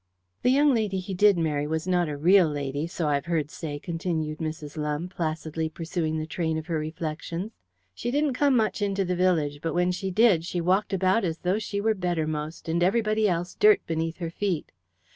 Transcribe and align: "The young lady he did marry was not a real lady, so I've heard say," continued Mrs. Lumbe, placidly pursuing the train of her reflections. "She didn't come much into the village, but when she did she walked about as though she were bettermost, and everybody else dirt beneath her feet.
"The 0.41 0.49
young 0.49 0.73
lady 0.73 0.97
he 0.97 1.13
did 1.13 1.37
marry 1.37 1.67
was 1.67 1.87
not 1.87 2.09
a 2.09 2.17
real 2.17 2.47
lady, 2.47 2.87
so 2.87 3.07
I've 3.07 3.27
heard 3.27 3.51
say," 3.51 3.77
continued 3.77 4.39
Mrs. 4.39 4.75
Lumbe, 4.75 5.11
placidly 5.11 5.69
pursuing 5.69 6.17
the 6.17 6.25
train 6.25 6.57
of 6.57 6.65
her 6.65 6.79
reflections. 6.79 7.51
"She 7.93 8.09
didn't 8.09 8.33
come 8.33 8.55
much 8.57 8.81
into 8.81 9.05
the 9.05 9.15
village, 9.15 9.59
but 9.61 9.75
when 9.75 9.91
she 9.91 10.09
did 10.09 10.43
she 10.43 10.59
walked 10.59 10.91
about 10.91 11.23
as 11.23 11.37
though 11.37 11.59
she 11.59 11.79
were 11.79 11.93
bettermost, 11.93 12.67
and 12.67 12.81
everybody 12.81 13.29
else 13.29 13.53
dirt 13.53 13.85
beneath 13.85 14.17
her 14.17 14.31
feet. 14.31 14.71